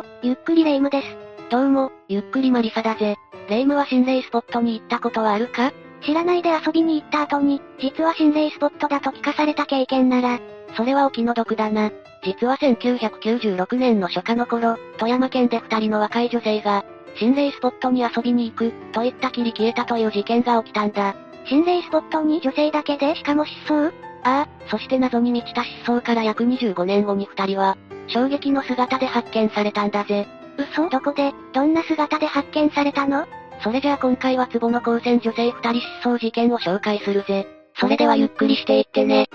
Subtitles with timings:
[0.00, 1.06] も、ゆっくりレ夢ムです。
[1.50, 3.16] どうも、ゆっくりマリサだぜ。
[3.48, 5.72] レ夢ムは心霊スポットに行ったことはあるか？
[6.02, 10.40] 知らないで遊びに行った後に、実は心霊スポットだと聞かされた経験なら、
[10.74, 11.90] それはお気の毒だな。
[12.24, 16.84] 実は1996年の初夏の頃、富山県で二人の若い女性が、
[17.16, 21.14] 心霊スポットに遊びに行く、と言ったきり消えたという事件が起きたんだ。
[21.46, 23.92] 心霊スポットに女性だけでしかも失踪？
[24.22, 27.76] ああ、そして謎に満ちた失踪から約25年後に二人は、
[28.08, 30.26] 衝撃の姿で発見されたんだぜ。
[30.56, 30.88] 嘘？
[30.88, 33.26] どこで、どんな姿で発見されたの？
[33.62, 37.46] それじゃあ今回は壺の光線女性二人失踪事件を紹介するぜ。
[37.76, 39.28] それではゆっくりしていってね。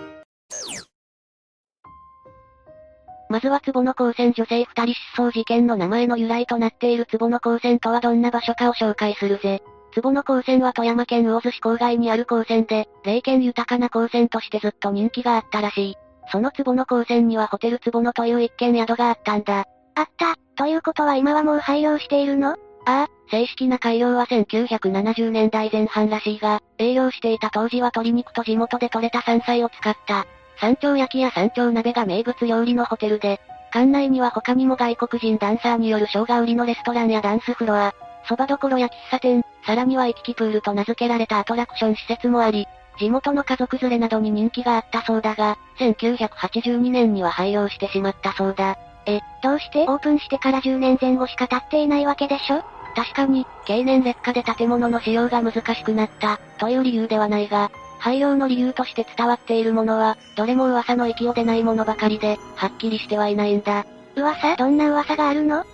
[3.30, 9.62] まずは壺の光線女性二人失踪事件の名前の由来となっている壺の光線とはどんな場所かを紹介するぜ。
[10.02, 15.96] 壺の光線は富山県魚津市郊外にある光線で、霊験豊かな光線としてずっと人気があったらしい。
[16.32, 19.66] その壺の光線にはホテル壺のという一軒宿があったんだ。
[19.96, 22.52] あった、ということは今はもう廃業しているの？
[22.52, 30.28] ああ、正式な開業は1970年代前半らしいが、営業していた当時は鶏肉と地元で採れた山菜を使った、
[30.60, 33.40] 山頂焼きや山頂鍋が名物料理のホテルで、
[33.72, 37.94] 館内には他にも外国人ダンサーによる生姜売りのレストランやダンスフロア、
[38.28, 48.78] 蕎麦どや喫茶店、さらには行き来プールと名付けられたアトラクション施設もあり、地元の家族連れなどに人気があったそうだが、1982年には廃業してしまったそうだ。
[49.06, 49.84] え、どうして？
[49.84, 52.64] オープンしてから10年前後しか経っていないわけでしょ？
[52.96, 63.86] 確かに、経年劣化で建物の使用が難しくなった、という理由ではないが、廃業の理由として伝わっているものは、どれも噂の域を出ないものばかりで、はっきりしてはいないんだ。
[64.16, 64.56] 噂？
[64.56, 65.66] どんな噂があるの？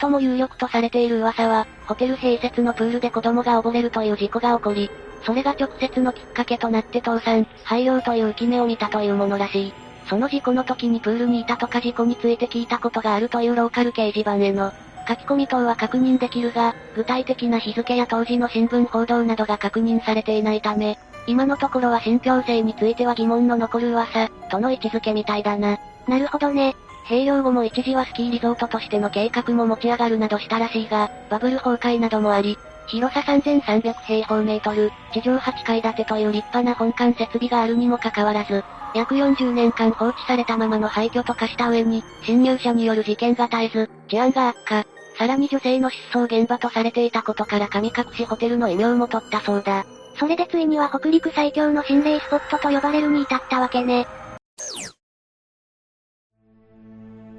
[0.00, 4.90] 最も有力とされている噂は、ホテル併設のプールで子供が溺れるという事故が起こり、
[5.22, 9.74] それが直接のきっかけとなって倒産、廃業という浮目を見たというものらしい。
[10.08, 14.72] その事故の時にプールにいたとか事故について聞いたことがあるというローカル掲示板への
[15.08, 25.78] 書き込み等は確認できるが、具体的な日付や当時の新聞報道などが確認されていないため、今のところは信憑性については疑問の残る噂、との位置づけみたいだな。
[26.08, 26.76] なるほどね。
[27.08, 38.64] 併用後も一時はスキーリゾートとしての計画も持ち上がるなどしたらしいが、バブル崩壊などもあり、広さ3300平方メートル、地上8階建てという立派な本館設備があるにもかかわらず、
[38.94, 44.86] 約40年間放置されたままの廃墟と化した上に、侵入者による事件が絶えず、治安が悪化。
[45.18, 49.84] さらに女性の失踪現場とされていたことから神隠しホテルの異名も取ったそうだ。
[50.18, 54.06] それでついには北陸最強の心霊スポットと呼ばれるに至ったわけね。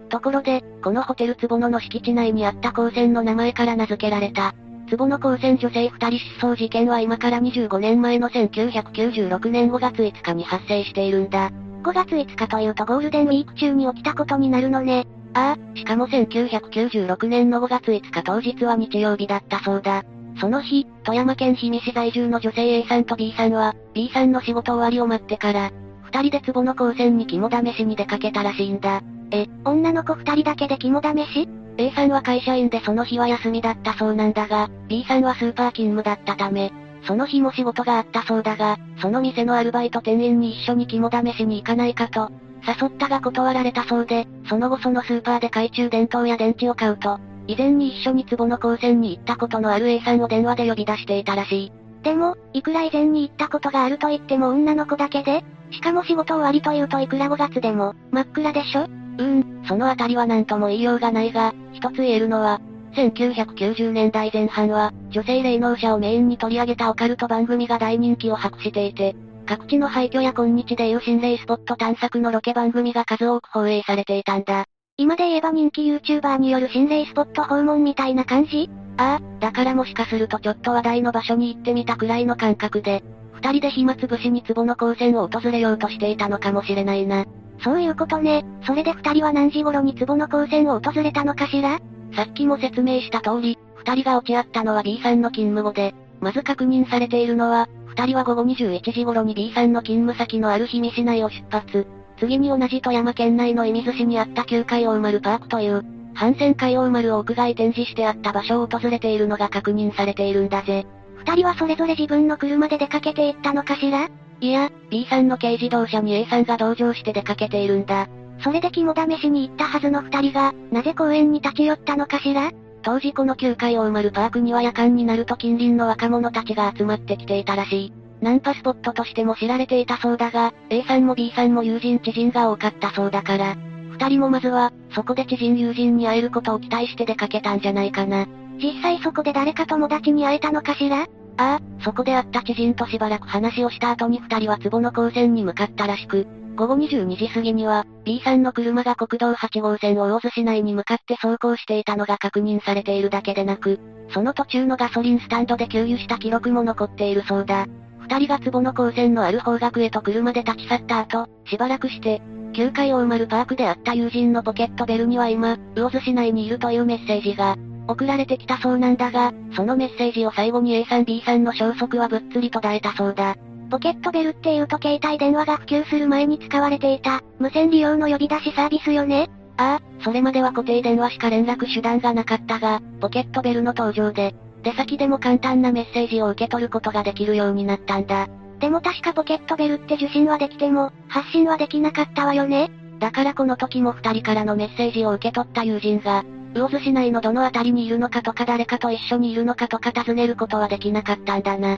[0.09, 4.53] ところで、このホテル坪野の敷地内にあった高専の名前から名付けられた。
[4.89, 11.51] 坪野高専女性二人失踪事件は今から25年前の1996年5月5日に発生しているんだ。
[11.83, 15.05] 5月5日というとゴールデンウィーク中に起きたことになるのね。
[15.33, 20.03] ああ、しかも1996年の5月5日当日は日曜日だったそうだ。
[20.39, 25.71] その日、富山県氷見市在住の女性 A さんと B さんは、B さんの仕事終わりを待ってから、
[26.03, 29.01] 二人で壺の高専に肝試しに出かけたらしいんだ。
[29.31, 31.49] え、女の子二人だけで肝試し？
[31.77, 36.71] ?A さんは会社員でその日は休みだったそうなんだが、B さんはスーパー勤務だったため、
[37.03, 42.29] その日も仕事があったそうだが、その店のアルバイト店員に一緒に肝試しに行かないかと、
[42.67, 51.71] 誘ったが断られたそうで、その後そのスーパーで懐中電灯や電池を買うと、以前に一緒に壺の高専に行ったことのある A さんを電話で呼び出していたらしい。
[52.03, 58.87] でも、いくら以前に行ったことがあると言っても女の子だけでしかも仕事終わりというといくら5月でも、真っ暗でしょ
[59.17, 62.61] うーん、そのあたりは何とも言いようがないが、一つ言えるのは、
[62.93, 74.65] 1990年代前半は、女性霊能者をメインに取り上げたオカルト番組が大人気を博していて、各地の廃墟や今日でいう心霊スポット探索のロケ番組が数多く放映されていたんだ。
[74.97, 78.69] 今で言えば人気 YouTuber による心霊スポット訪問みたいな感じ？
[78.97, 83.03] ああ、だからもしかするとちょっと話題の場所に行ってみたくらいの感覚で、
[83.33, 87.25] 二人で暇つぶしに壺の光線を訪れようとしていたのかもしれないな。
[87.59, 88.45] そういうことね。
[88.65, 91.79] それで二人は何時頃に壺の光線を訪れたのかしら？
[92.15, 101.87] さっきも説明した通り、二人が落ち合ったのは B さんの勤務後で、まず確認されているのは、二人は午後21時頃に B さんの勤務先のある日見市内を出発。
[102.19, 105.83] 次に同じ富山県内の射水市にあった旧海大丸パークという、
[106.15, 110.87] 反戦海大丸を屋外展示してあった場所を訪れているのが確認されているんだぜ。
[111.17, 114.09] 二人はそれぞれ自分の車で出かけていったのかしら？
[114.39, 118.07] いや、B さんの軽自動車に A さんが同乗して出かけているんだ。
[118.43, 122.51] それで肝試しに行ったはずの二人が、なぜ公園に立ち寄ったのかしら？
[122.83, 127.93] 当時この旧海大丸パークには夜間になると近隣の若者たちが集まってきていたらしい。
[128.21, 133.55] ナンパスポットとしても知られていたそうだが、A さんも B さんも友人知人が多かったそうだから、
[133.91, 138.27] 二人もまずは、そこで知人友人に会えることを期待して出かけたんじゃないかな。
[138.61, 141.07] 実際そこで誰か友達に会えたのかしら？
[141.37, 153.79] ああ、そこで会った知人としばらく話をした後に二人は壺の高専に向かったらしく、午後22時過ぎには、B さんの車が国道8号線を大津市内に向かって走行していたのが確認されているだけでなく、
[154.09, 157.67] その途中のガソリンスタンドで給油した記録も残っているそうだ。
[157.99, 162.21] 二人が壺の高専のある方角へと車で立ち去った後、しばらくして、
[162.53, 167.55] 9階大丸パークで会った友人のポケットベルには今、魚津市内にいるというメッセージが、
[167.87, 173.35] 送られてきたそうなんだが、そのメッセージを最後に A さん B さんの消息はぶっつり途絶えたそうだ。
[173.69, 179.29] ポケットベルっていうと携帯電話が普及する前に使われていた、無線利用の呼び出しサービスよね？
[179.57, 188.27] ああ、それまでは固定電話しか連絡手段がなかったが、ポケットベルの登場で、出先でも簡単なメッセージを受け取ることができるようになったんだ。
[188.59, 192.69] でも確かポケットベルって受信はできても、発信はできなかったわよね？
[192.99, 196.23] だからこの時も二人からのメッセージを受け取った友人が、
[196.53, 201.77] 魚津市内のどの辺りにいるのかとか誰かと一緒にいるのかとか尋ねることはできなかったんだな。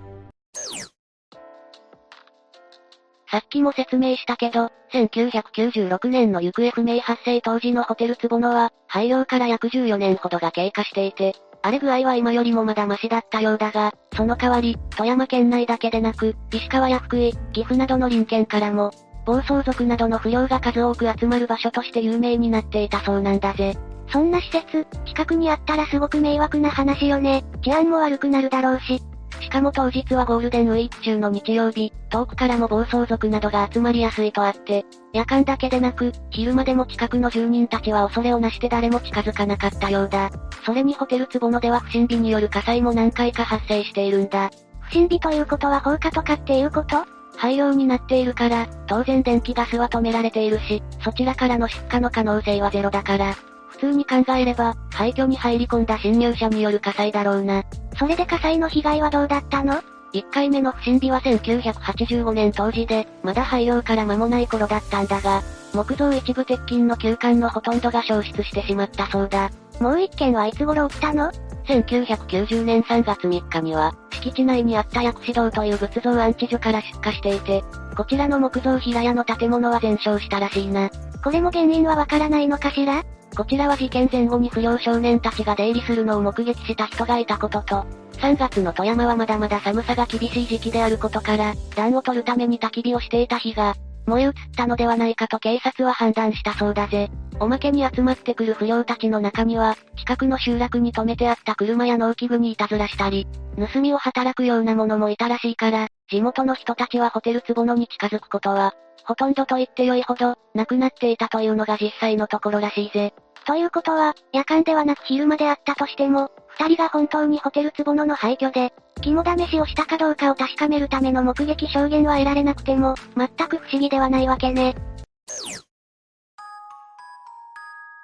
[3.32, 18.92] さっきも説明したけど、1996年の行方不明発生当時のホテル坪野は、廃業から約14年ほどが経過していて、荒れ具合は今よりもまだマシだったようだが、その代わり、富山県内だけでなく、石川や福井、岐阜などの隣県からも、
[19.26, 23.78] 暴走族などの不良が数多く集まる場所として有名になっていたそうなんだぜ。
[24.12, 27.44] そんな施設、近くにあったらすごく迷惑な話よね。
[27.64, 29.02] 治安も悪くなるだろうし。
[29.40, 40.30] しかも当日はゴールデンウィーク中の日曜日、遠くからも暴走族などが集まりやすいとあって、夜間だけでなく、昼間でも近くの住人たちは恐れをなして誰も近づかなかったようだ。
[40.66, 44.50] それにホテル坪野では不審火による火災も何回か発生しているんだ。
[44.82, 47.06] 不審火ということは放火とかっていうこと？
[47.38, 57.64] 廃業になっているから、当然電気ガスは止められているし、そちらからの出火の可能性はゼロだから、普通に考えれば、廃墟に入り込んだ侵入者による火災だろうな。
[57.98, 59.74] それで火災の被害はどうだったの
[60.14, 65.42] ?1 回目の不審火は1985年当時で、まだ廃業から間もない頃だったんだが、
[65.74, 69.52] 木造一部鉄筋の旧館のほとんどが消失してしまったそうだ。
[69.80, 71.32] もう一件はいつ頃起きたの
[71.68, 77.64] ？1990年3月3日には、敷地内にあった薬師堂という仏像安置所から出火していて、
[77.96, 80.90] こちらの木造平屋の建物は全焼したらしいな。
[81.24, 83.04] これも原因はわからないのかしら？
[83.36, 87.86] こちらは事件前後に不良少年たちが出入りするのを目撃した人がいたことと、
[88.18, 97.10] 3月の富山はまだまだ寒さが厳しい時期であることから、暖を取るために焚き火をしていた日が、燃え移ったのではないかと警察は判断したそうだぜ。
[97.40, 108.74] おまけに集まってくる不良たちの中には、近くの集落に止めてあった車や農機具にいたずらしたり、盗みを働くようなももいたらしいから、地元の人たちはホテル坪野に近づくことは、
[109.06, 113.14] ほとんどと言ってよいほど、なくなっていたというのが実際のところらしいぜ。
[113.46, 124.76] ということは、夜間ではなく昼間であったとしても、二人が本当にホテル坪野の廃墟で、肝試しをしたかどうかを確かめるための目撃証言は得られなくても、全く不思議ではないわけね。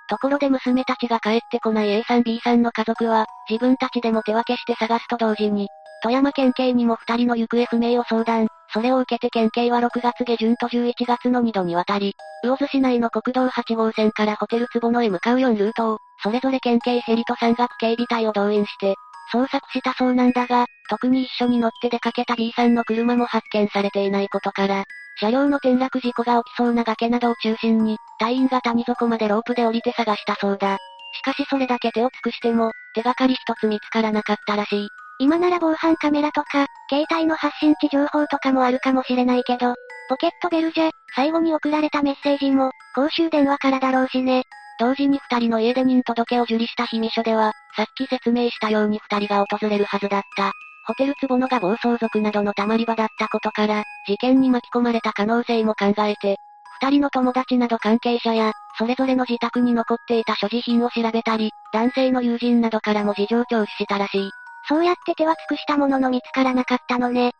[0.08, 5.68] ところで娘たちが帰ってこない A さん B さんの家族は、自分たちでも手分けして探すと同時に、
[6.02, 8.48] 富山県警にも二人の行方不明を相談。
[8.75, 12.13] それを受けて県警は6月下旬と11月の2度にわたり、
[12.44, 18.96] 魚津市内の国道8号線からホテル坪野へ向かう4ルートを、それぞれ県警ヘリと山岳警備隊を動員して、
[19.34, 24.84] 捜索したそうなんだが、特に一緒に乗って出かけた B さんの車も発見されていないことから、
[25.22, 30.79] 車両の転落事故が起きそうな崖などを中心に、隊員が谷底までロープで降りて探したそうだ。
[31.13, 34.89] しかしそれだけ手を尽くしても、手がかり一つ見つからなかったらしい。
[35.19, 39.75] 今なら防犯カメラとか、携帯の発信地情報とかもあるかもしれないけど、
[40.10, 44.43] ポケットベルじゃ、最後に送られたメッセージも、公衆電話からだろうしね。
[44.77, 50.51] 同時に二人の家出人届を受理した秘密書では、さっき説明したように二人が訪れるはずだった。
[50.86, 56.38] ホテル坪野が暴走族などの溜まり場だったことから、事件に巻き込まれた可能性も考えて、
[56.81, 64.29] 二人の友達など関係者や、それぞれの自宅に残っていた所持品を調べたり、男性の友人などからも事情聴取したらしい。
[64.67, 67.31] そうやって手は尽くしたものの見つからなかったのね。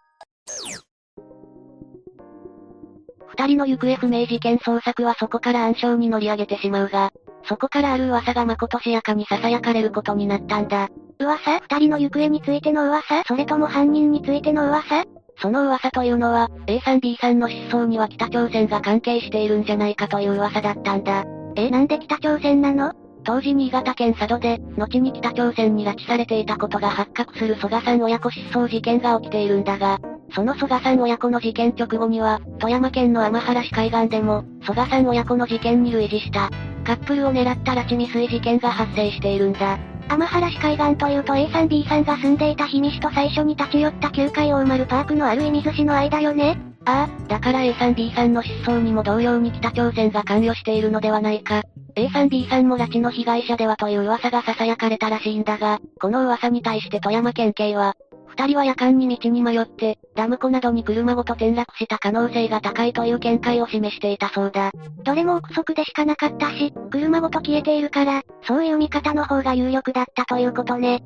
[3.28, 7.12] 二人の行方不明事件捜索はそこから暗礁に乗り上げてしまうが、
[7.44, 10.88] そこからある噂がまことしやかに囁かれることになったんだ。
[11.20, 11.60] 噂？
[11.60, 13.24] 二人の行方についての噂？
[13.28, 15.04] それとも犯人についての噂？
[15.42, 21.26] その噂というのは、A さん B さんの失踪には北朝鮮が関係しているんじゃないかという噂だったんだ。
[21.58, 22.94] え、なんで北朝鮮なの？
[23.26, 30.00] 当時新潟県佐渡で、後に北朝鮮に拉致されていたことが発覚する蘇我さん親子失踪事件が起きているんだが、
[30.34, 36.52] その蘇我さん親子の事件直後には、富山県の天原市海岸でも、蘇我さん親子の事件に類似した、
[36.84, 39.80] カップルを狙った拉致未遂事件が発生しているんだ。
[40.08, 46.60] 天原市海岸というと A さん B さんが住んでいた氷見市と最初に立ち寄った旧海大丸パークのある意味寿司の間よね？
[46.86, 51.64] ああ、だから A さん B さんの失踪にも同様に北朝鮮が関与しているのではないか。
[51.98, 57.96] A さん B さんも拉致の被害者ではという噂が囁かれたらしいんだが、この噂に対して富山県警は、
[58.28, 64.72] 二人は夜間に道に迷って、ダム湖などに車ごと転落した可能性が高いという見解を示していたそうだ。
[65.04, 71.02] どれも憶測でしかなかったし、車ごと消えているから、そういう見方の方が有力だったということね。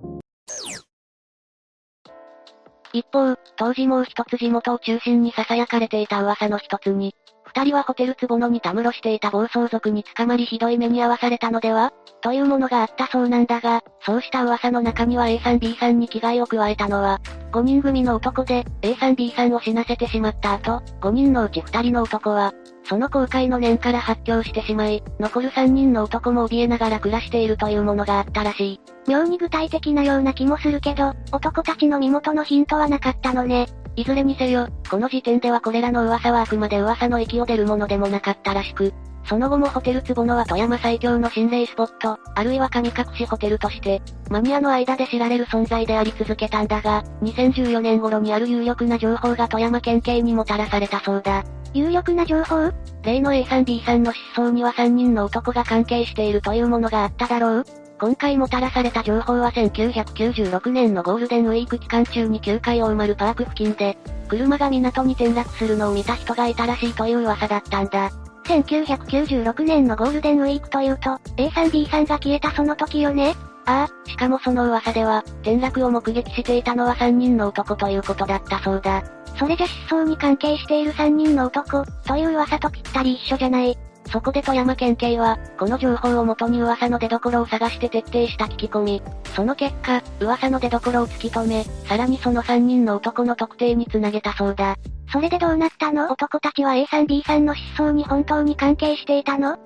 [2.91, 7.13] 一方、当時もう一つ地元を中心に囁かれていた噂の一つに、
[7.55, 11.93] 二人はホテル坪野にたむろしていた暴走族に捕まりひどい目に遭わされたのでは？
[12.21, 17.19] というものがあったそうなんだが、そうした噂の中には A さん B さんに危害を加えたのは、
[17.51, 22.53] 5人組の男で、A さん B さんを死なせてしまった後、5人のうち2人の男は、
[22.83, 28.79] その後悔の念から発狂してしまい、残る3人の男も怯えながら暮らしているというものがあったらしい。
[29.07, 33.67] 妙に具体的なような気もするけど、男たちの身元のヒントはなかったのね。
[33.99, 38.93] いずれにせよ、この時点ではこれらの噂はあくまで噂の域を出るものでもなかったらしく、
[39.25, 51.43] その後もホテル坪野は富山最強の心霊スポット、あるいは神隠しホテルとして、マニアの間で知られる存在であり続けたんだが、2014年頃にある有力な情報が富山県警にもたらされたそうだ。
[51.73, 52.71] 有力な情報？
[53.03, 57.65] 例の A さん B さんの失踪には3人の男が関係しているというものがあっただろう
[57.99, 63.97] 今回もたらされた情報は1996年のゴールデンウィーク期間中に9回大丸パーク付近で、
[64.29, 68.09] 車が港に転落するのを見た人がいたらしいという噂だったんだ。
[68.45, 73.35] 1996年のゴールデンウィークというと、A さん B さんが消えたその時よね？
[73.65, 79.03] ああ、しかもその噂では、転落を目撃していたのは3人の男ということだったそうだ。
[79.37, 83.77] それじゃ失踪に関係している3人の男、という噂とぴったり一緒じゃない。
[84.11, 89.03] そこで富山県警は、この情報をもとに噂の出所を探して徹底した聞き込み。
[89.35, 94.77] その結果、噂の出所を突き止め、さらにその3人の男の特定につなげたそうだ。
[95.11, 96.11] それでどうなったの？
[96.11, 99.57] 男たちは A さん B さんの失踪に本当に関係していたの？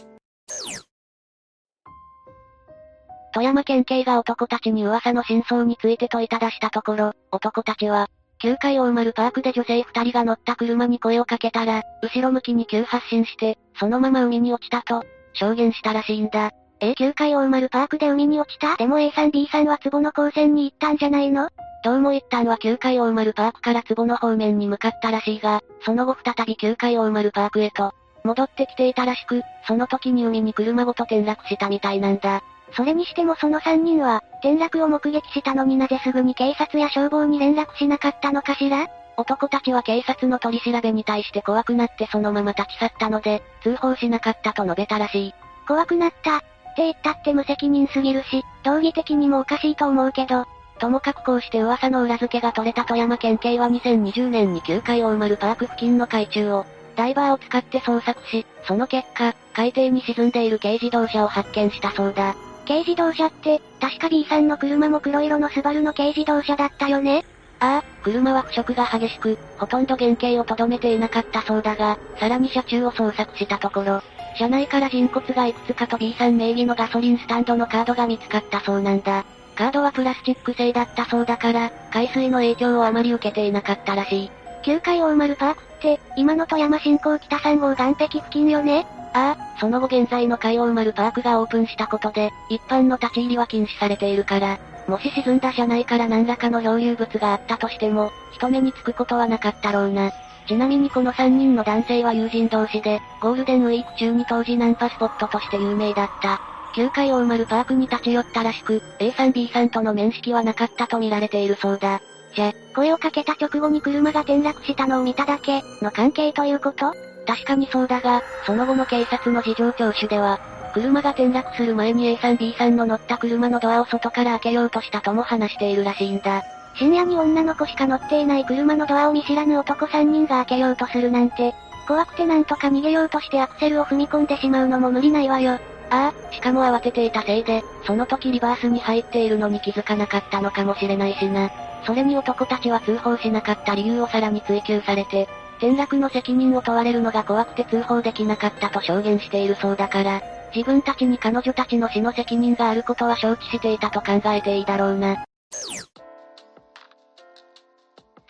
[3.34, 8.10] 富山県警が男たちに噂の真相について問いただしたところ、男たちは、
[8.44, 15.03] 9階大丸パークで女性2人が乗った車に声をかけたら、後ろ向きに急発進して、そのまま海に落ちたと、
[15.34, 16.51] 証言したらしいんだ。
[16.80, 18.75] えー、9階大丸パークで海に落ちた？
[18.75, 21.50] でも A さん B さんは壺の高専に行ったんじゃないの？
[21.84, 32.42] どうも一旦は9階大丸パークから壺の方面に向かったらしいが、その後再び9階大丸パークへと、戻ってきていたらしく、その時に海に車ごと転落したみたいなんだ。
[32.75, 38.88] それにしてもその3人は、転落を目撃したのになぜすぐに警察や消防に連絡しなかったのかしら？
[39.17, 45.34] 男たちは警察の取り調べに対して怖くなってそのまま立ち去ったので、通報しなかったと述べたらしい。
[45.67, 46.38] 怖くなった。
[46.38, 46.39] っ
[46.75, 50.46] て言ったって無責任すぎるし、道義的にもおかしいと思うけど。
[50.79, 56.65] ともかくこうして噂の裏付けが取れた富山県警は2020年に9階大丸パーク付近の海中を、
[56.96, 62.36] ダイバーを使って捜索し、その結果、海底に沈んでいる軽自動車を発見したそうだ。
[62.67, 67.24] 軽自動車って、確か B さんの車も黒色のスバルの軽自動車だったよね？
[67.63, 74.01] ああ、車は腐食が激しく、ほとんど原型をとどめていなかったそうだが、さらに車中を捜索したところ、
[74.38, 79.24] 車内から人骨がいくつかと B さん名義のガソリンスタンドのカードが見つかったそうなんだ。
[79.55, 84.32] カードはプラスチック製だったそうだから、海水の影響をあまり受けていなかったらしい。
[84.65, 88.86] 9階大丸パークって、今の富山新港北3号岸壁付近よね？
[89.13, 100.12] ああ、その後現在の海王丸パークがオープンしたことで、一般の立ち入りは禁止されているから、もし沈んだ車内から何らかの漂流物があったとしても、人目につくことはなかったろうな。
[100.48, 106.42] ちなみにこの3人の男性は友人同士で、ゴールデンウィーク中に当時ナンパスポットとして有名だった。
[106.75, 112.02] 9階大丸パークに立ち寄ったらしく、A さん B さんとの面識はなかったと見られているそうだ。
[112.36, 116.94] じゃ、声をかけた直後に車が転落したのを見ただけ、の関係ということ？
[117.25, 120.40] 確かにそうだが、その後の警察の事情聴取では、
[120.74, 126.44] 車が転落する前に A さん B さんの乗った車のドアを外から開けようとしたとも話しているらしいんだ。
[126.75, 131.53] 深夜に女の子しか乗っていない車のドアを見知らぬ男3人が開けようとするなんて、
[131.88, 135.60] 怖くてなんとか逃げようとしてアクセルを踏み込んでしまうのも無理ないわよ。
[135.92, 141.51] ああ、しかも慌てていたせいで、その時リバースに入っているのに気づかなかったのかもしれないしな。
[141.86, 145.27] それに男たちは通報しなかった理由をさらに追及されて、
[145.58, 150.22] 転落の責任を問われるのが怖くて通報できなかったと証言しているそうだから、
[150.55, 155.24] 自分たちに彼女たちの死の責任があることは承知していたと考えていいだろうな。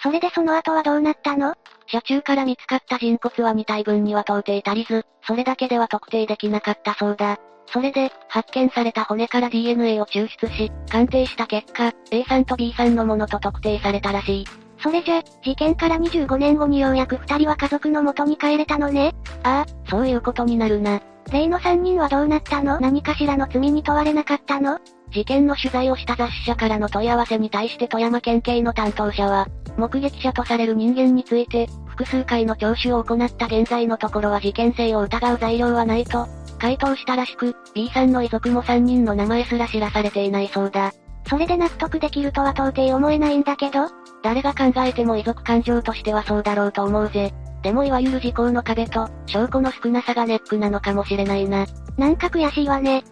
[0.02, 1.56] それでその後はどうなったの？
[1.88, 7.38] 車中から見つかった人骨は2体分には到底足りず、それだけでは特定できなかったそうだ。
[7.68, 14.46] それで、発見された骨から DNA を抽出し、鑑定した結果、A さんと B さんのものと特定されたらしい。
[14.82, 19.14] それじゃ、事件から25年後にようやく二人は家族の元に帰れたのね？
[19.44, 21.02] ああ、そういうことになるな。
[21.32, 22.80] 例の三人はどうなったの？
[22.80, 24.80] 何かしらの罪に問われなかったの？
[25.12, 36.28] 事件の取材をした雑誌社からの問い合わせに対して富山県警の担当者は、目撃者とされる人間について、複数回の聴取を行った現在のところは事件性を疑う材料はないと、
[36.60, 40.92] 回答したらしく、B さんの遺族も3人の名前すら知らされていないそうだ。
[41.28, 43.90] それで納得できるとは到底思えないんだけど？
[44.24, 47.34] 誰が考えても遺族感情としてはそうだろうと思うぜ。
[47.64, 51.66] でもいわゆる時効の壁と、証拠の少なさがネックなのかもしれないな。
[51.98, 53.04] なんか悔しいわね。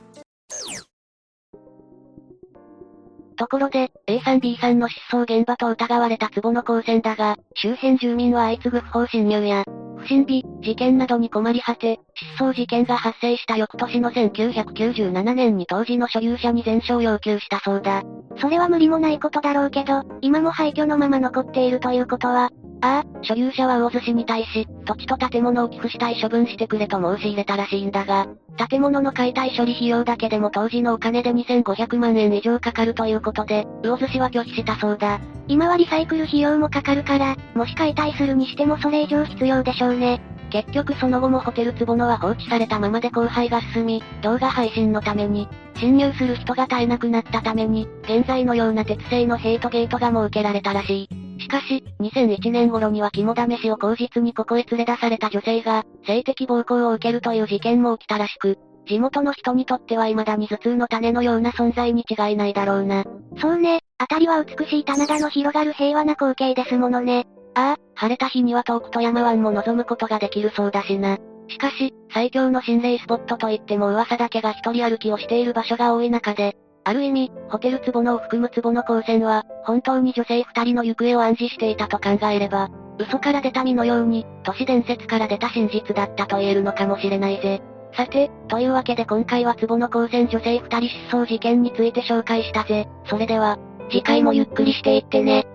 [3.37, 9.63] ところで、A さん B さんの失踪現場と疑われた壺の高専だが、周辺住民は相次ぐ不法侵入や、
[10.01, 11.99] 不審火、事件などに困り果て、
[12.37, 18.03] 失踪事件が発生した翌年の1997年に当時の所有者に全焼要求したそうだ。
[18.37, 22.49] それは無理もないことだろうけど、今も廃墟のまま残っているということは、
[22.83, 28.27] ああ、所有者は魚津市に対し、土地と建物を寄付したい処分してくれと申し入れたらしいんだが、
[28.69, 35.19] 建物の解体処理費用だけでも当時のお金で2500万円以上かかるということで、魚津市は拒否したそうだ。
[35.47, 40.21] 今はリサイクル費用もかかるから、もし解体するにしてもそれ以上必要でしょうね。
[40.51, 51.41] 結局その後もホテル坪野は放置されたままで荒廃が進み、動画配信のために、侵入する人が絶えなくなったために、現在のような鉄製のヘイトゲートが設けられたらしい。
[51.41, 63.05] しかし、2001年頃には肝試しを口実にここへ連れ出された女性が、性的暴行を受けるという事件も起きたらしく、地元の人にとっては未だに頭痛の種のような存在に違いないだろうな。
[63.39, 67.25] そうね、あたりは美しい棚田の広がる平和な光景ですものね。
[67.55, 71.17] ああ、晴れた日には遠く富山湾も望むことができるそうだしな。
[71.47, 87.61] しかし、最強の心霊スポットといっても噂だけが一人歩きをしている場所が多い中で、ある意味、ホテル壺のを含む壺の光線は、本当に女性二人の行方を暗示していたと考えれば、嘘から出た身のように、都市伝説から出た真実だったと言えるのかもしれないぜ。
[87.93, 92.87] さて、というわけで今回は壺の光線女性二人失踪事件について紹介したぜ。
[93.05, 93.57] それでは、
[93.89, 95.45] 次回もゆっくりしていってね。